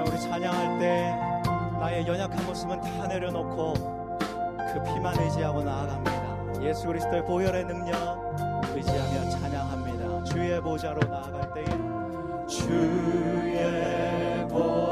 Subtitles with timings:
[0.00, 1.14] 자, 우리 찬양할 때
[1.78, 6.62] 나의 연약한 모습은 다 내려놓고 그 피만 의지하고 나아갑니다.
[6.62, 8.34] 예수 그리스도의 보혈의 능력
[8.74, 10.24] 의지하며 찬양합니다.
[10.24, 11.66] 주의 보좌로 나아갈 때에
[12.48, 14.89] 주의 보좌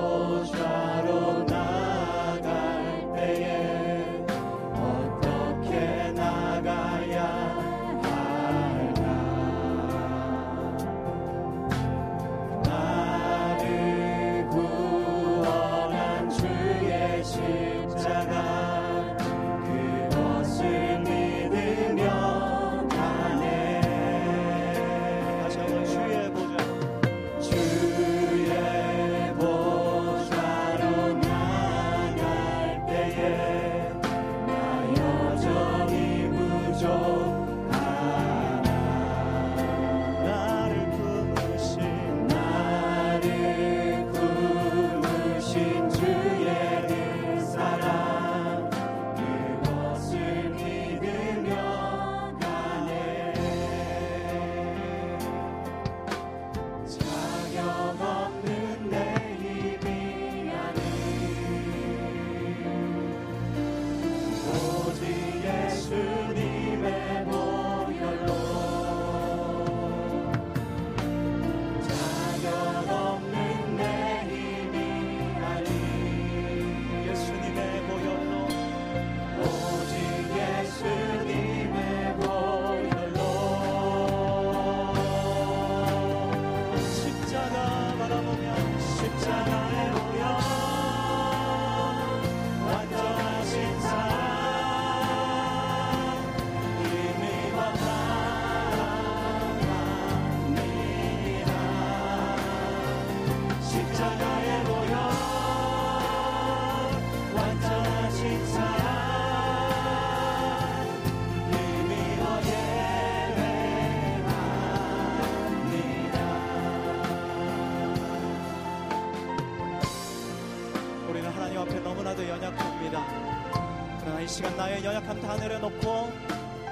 [124.29, 126.13] 시간 나의 연약함 다 내려놓고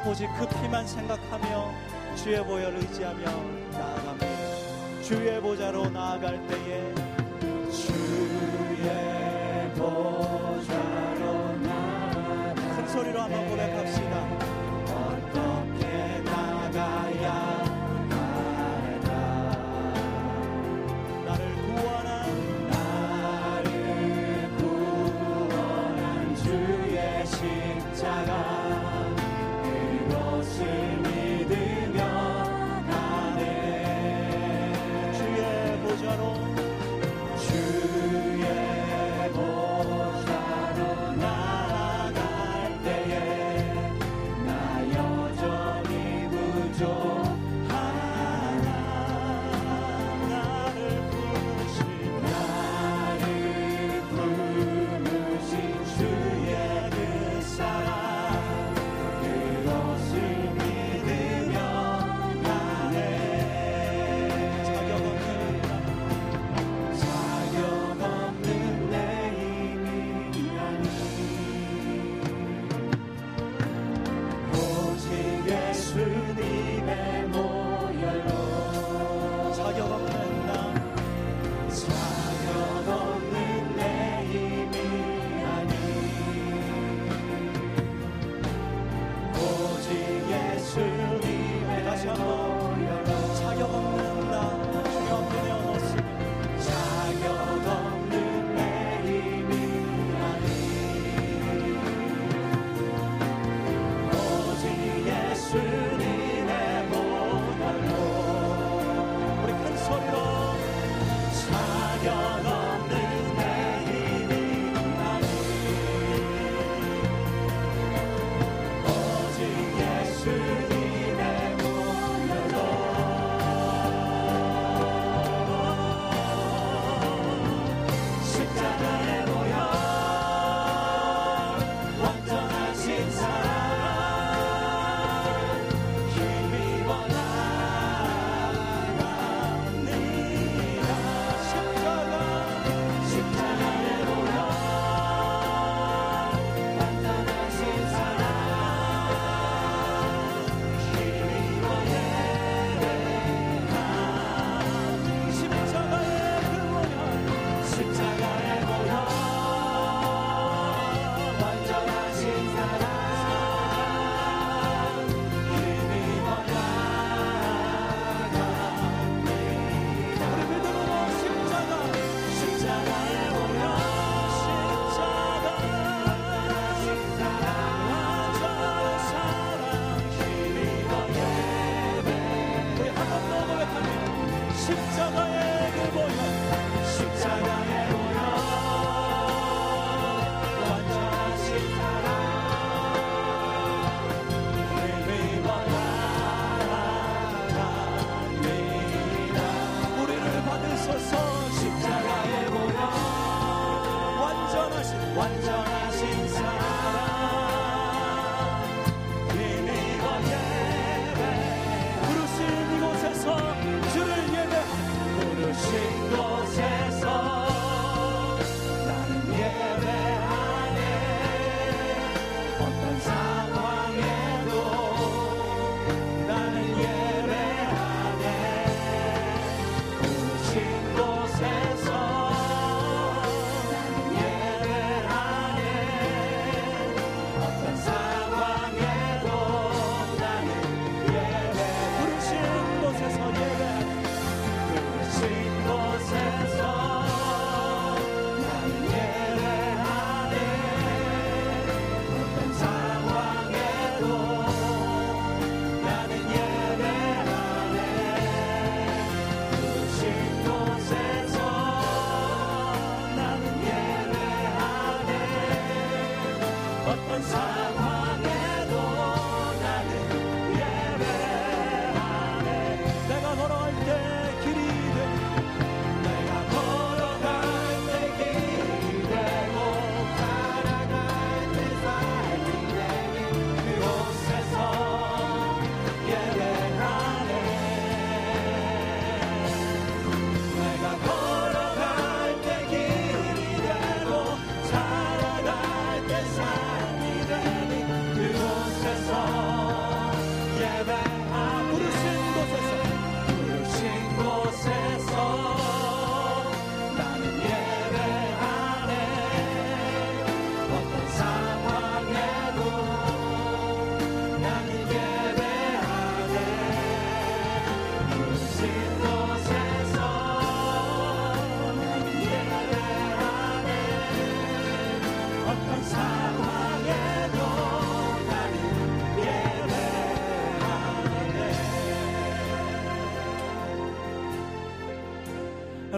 [0.07, 1.73] 오직 그 피만 생각하며
[2.15, 3.25] 주의 보혈 의지하며
[3.73, 5.03] 나아갑니다.
[5.03, 7.16] 주의 보좌로 나아갈 때에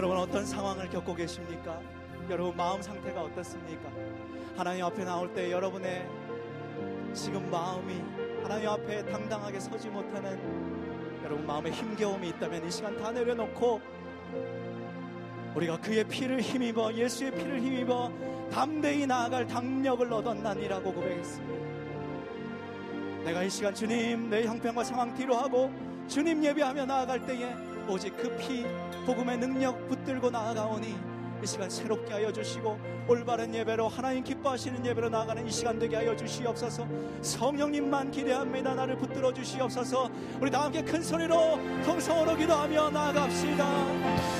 [0.07, 1.81] 어떤 상황을 겪고 계십니까?
[2.29, 3.89] 여러분 마음 상태가 어떻습니까?
[4.55, 6.07] 하나님 앞에 나올 때 여러분의
[7.13, 8.01] 지금 마음이
[8.43, 10.39] 하나님 앞에 당당하게 서지 못하는
[11.23, 13.81] 여러분 마음에 힘겨움이 있다면 이 시간 다 내려놓고
[15.55, 18.11] 우리가 그의 피를 힘입어 예수의 피를 힘입어
[18.51, 21.59] 담대히 나아갈 당력을 얻었나니라고 고백했습니다.
[23.25, 25.71] 내가 이 시간 주님 내 형편과 상황 뒤로 하고
[26.07, 27.53] 주님 예배하며 나아갈 때에
[27.87, 28.65] 오직 그 피
[29.09, 30.95] 복음의 능력 붙들고 나아가오니
[31.41, 36.15] 이 시간 새롭게 하여 주시고 올바른 예배로 하나님 기뻐하시는 예배로 나아가는 이 시간 되게 하여
[36.15, 36.87] 주시옵소서.
[37.23, 38.75] 성령님만 기대합니다.
[38.75, 40.11] 나를 붙들어 주시옵소서.
[40.39, 44.38] 우리 다 함께 큰 소리로 통성으로 기도하며 나아갑시다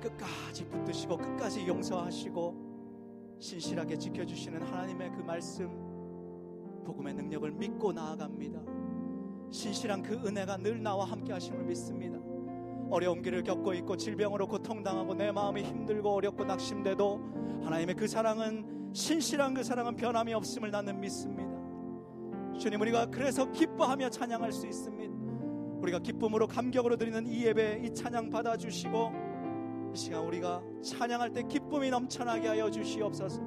[0.00, 5.68] 끝까지 붙드시고 끝까지 용서하시고 신실하게 지켜주시는 하나님의 그 말씀
[6.84, 8.60] 복음의 능력을 믿고 나아갑니다.
[9.50, 12.18] 신실한 그 은혜가 늘 나와 함께 하심을 믿습니다.
[12.90, 19.54] 어려운 길을 겪고 있고 질병으로 고통당하고 내 마음이 힘들고 어렵고 낙심돼도 하나님의 그 사랑은 신실한
[19.54, 21.50] 그 사랑은 변함이 없음을 나는 믿습니다.
[22.58, 25.10] 주님 우리가 그래서 기뻐하며 찬양할 수 있습니다.
[25.80, 29.29] 우리가 기쁨으로 감격으로 드리는 이 예배 이 찬양 받아 주시고 이
[29.92, 33.40] 이 시간 우리가 찬양할 때 기쁨이 넘쳐나게 하여 주시옵소서.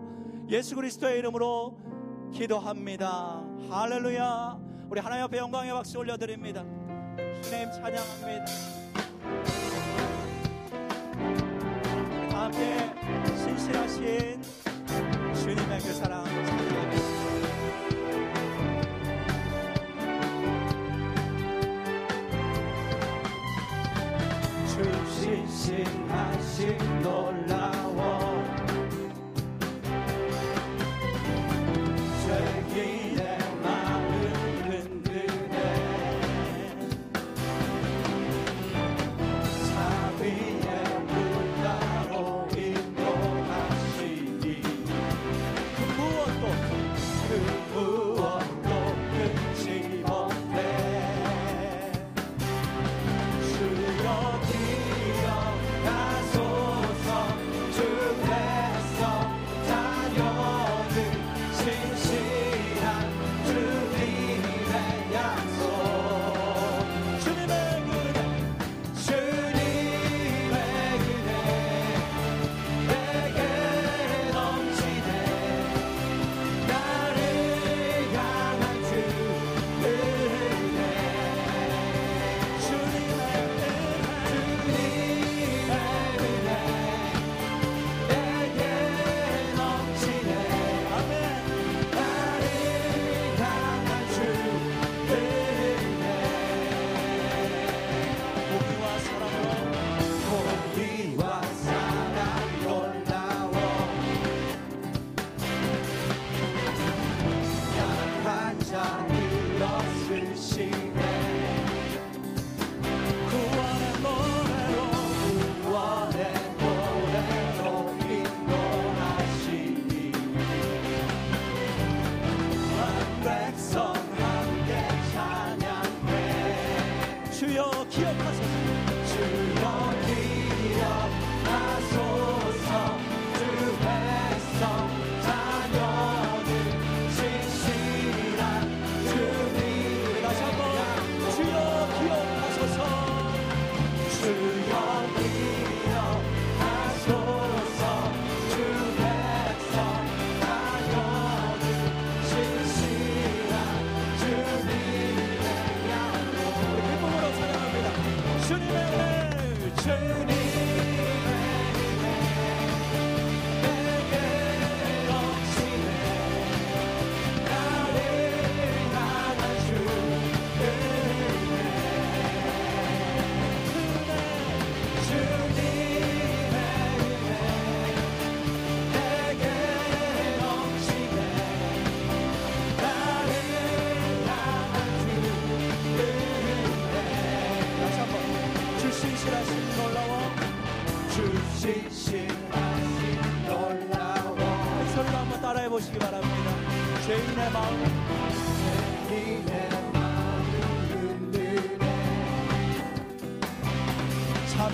[0.49, 1.77] 예수 그리스도의 이름으로
[2.33, 3.45] 기도합니다.
[3.69, 4.59] 할렐루야.
[4.89, 6.63] 우리 하나님 앞에 영광의 박수 올려드립니다.
[7.41, 8.45] 주님 찬양합니다.
[12.29, 12.93] 함께
[13.37, 14.41] 신실하신
[15.33, 17.22] 주님의 그 사랑 찬양합니다.
[25.63, 27.72] 신하신 놀라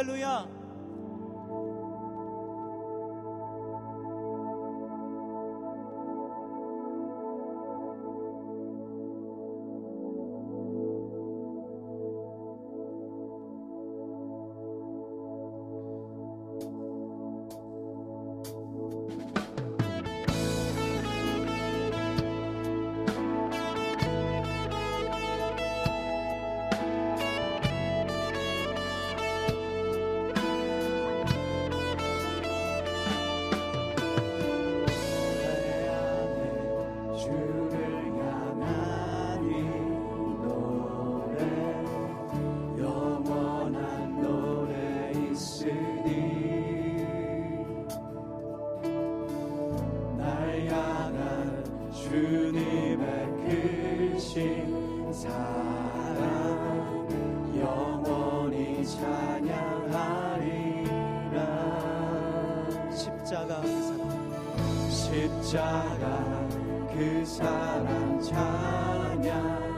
[0.00, 0.59] 할렐루야.
[69.22, 69.69] 리날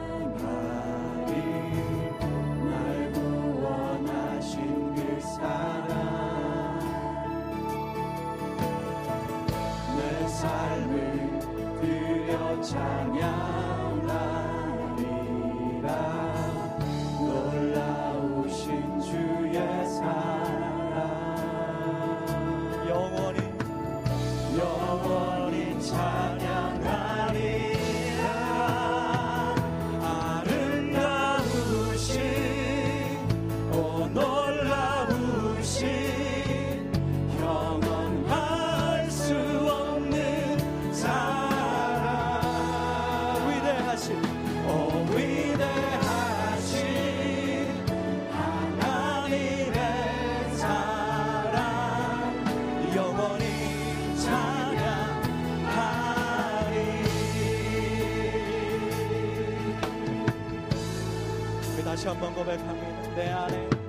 [62.03, 63.15] 다시 한번 고백합니다.
[63.15, 63.82] 내 안에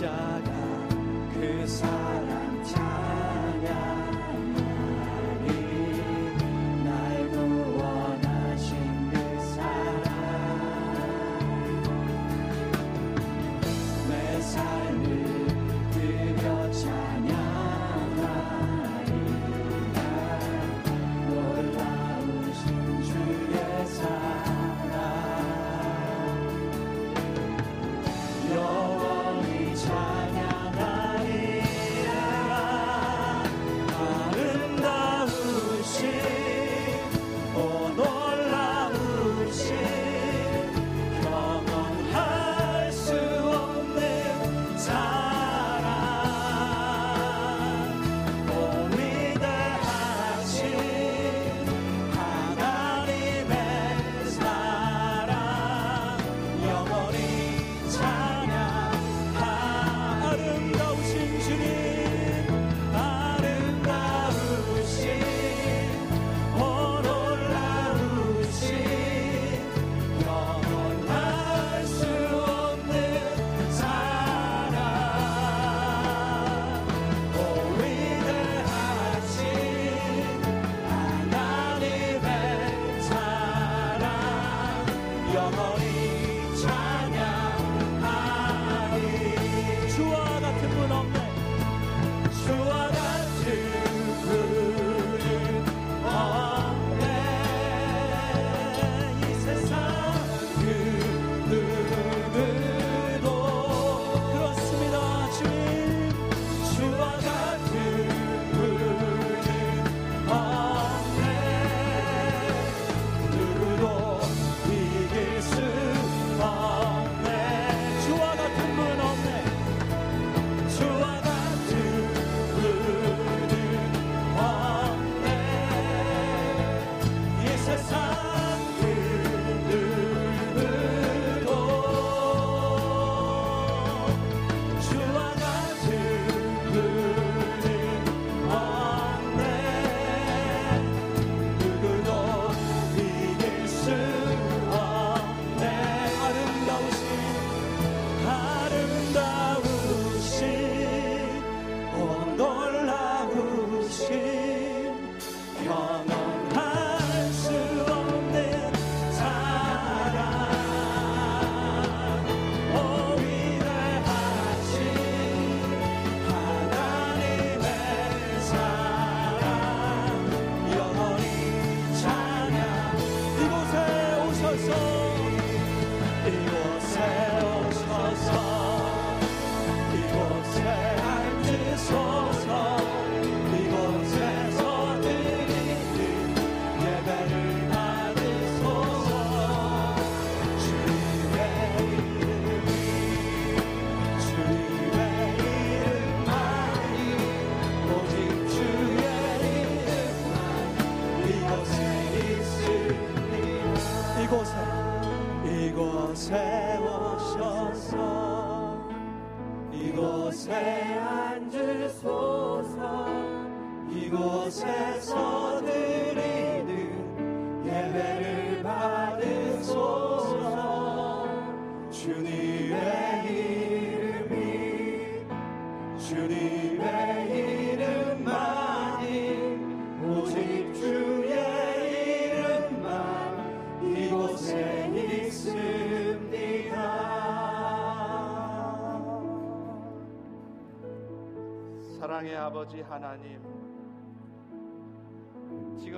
[0.00, 0.35] to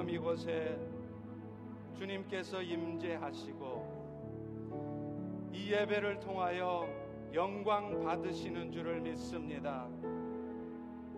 [0.08, 0.80] 지금 이곳에
[1.98, 3.98] 주님께서 임재하시고
[5.52, 6.88] 이 예배를 통하여
[7.34, 9.86] 영광 받으시는 줄을 믿습니다.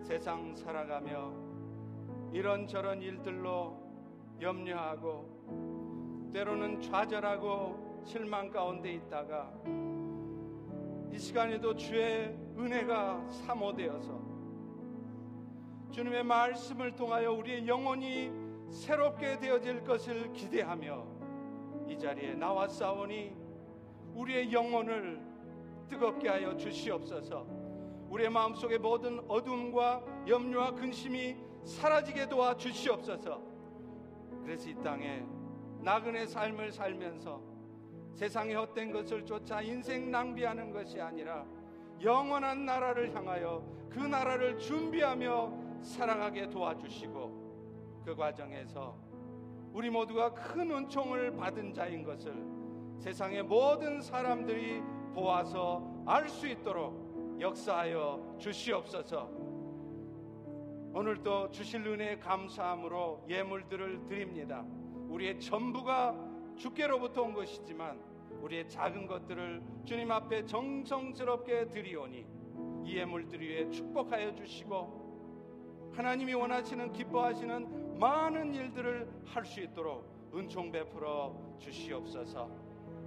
[0.01, 1.31] 세상 살아가며
[2.33, 3.81] 이런저런 일들로
[4.41, 9.53] 염려하고 때로는 좌절하고 실망 가운데 있다가
[11.13, 14.19] 이 시간에도 주의 은혜가 사모되어서
[15.91, 18.40] 주님의 말씀을 통하여 우리의 영혼이
[18.71, 21.05] 새롭게 되어질 것을 기대하며
[21.87, 23.35] 이 자리에 나와 싸우니
[24.15, 25.21] 우리의 영혼을
[25.89, 27.45] 뜨겁게 하여 주시옵소서.
[28.09, 33.41] 우리의 마음속의 모든 어둠과 염려와 근심이 사라지게 도와 주시옵소서.
[34.43, 35.23] 그래서 이 땅에
[35.79, 37.41] 나그네 삶을 살면서
[38.13, 41.45] 세상의 헛된 것을 쫓아 인생 낭비하는 것이 아니라
[42.01, 47.30] 영원한 나라를 향하여 그 나라를 준비하며 살아가게 도와주시고
[48.03, 48.95] 그 과정에서
[49.73, 52.33] 우리 모두가 큰 은총을 받은 자인 것을
[52.99, 54.81] 세상의 모든 사람들이
[55.13, 59.29] 보아서 알 수 있도록 역사하여 주시옵소서.
[60.93, 64.65] 오늘도 주실 은혜에 감사함으로 예물들을 드립니다.
[65.07, 66.15] 우리의 전부가
[66.55, 67.99] 주께로부터 온 것이지만
[68.41, 72.25] 우리의 작은 것들을 주님 앞에 정성스럽게 드리오니
[72.85, 81.35] 이 예물들 위에 축복하여 주시고 하나님이 원하시는 기뻐하시는 많은 일들을 할 수 있도록 은총 베풀어
[81.59, 82.49] 주시옵소서.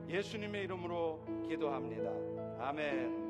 [0.08, 2.12] 예수님의 이름으로 기도합니다.
[2.64, 3.23] 아멘.